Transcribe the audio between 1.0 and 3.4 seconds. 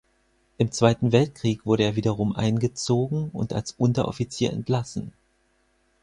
Weltkrieg wurde er wiederum eingezogen